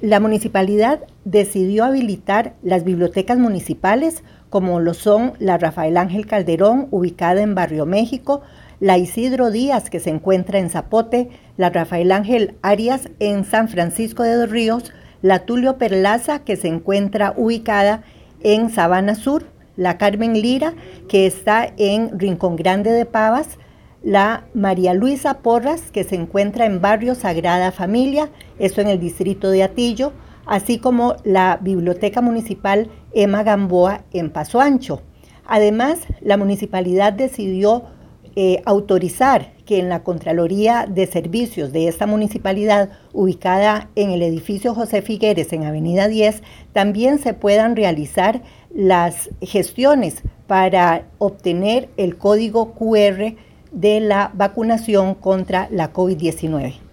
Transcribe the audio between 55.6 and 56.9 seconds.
la COVID-19.